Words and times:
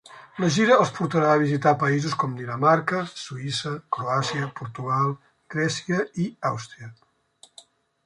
La 0.43 0.47
gira 0.53 0.77
els 0.85 0.93
portarà 0.99 1.27
a 1.33 1.41
visitar 1.43 1.73
països 1.83 2.15
com 2.23 2.33
Dinamarca, 2.39 3.03
Suïssa, 3.25 3.75
Croàcia, 3.99 4.51
Portugal, 4.61 5.15
Grècia 5.57 6.05
i 6.27 6.31
Àustria. 6.55 6.95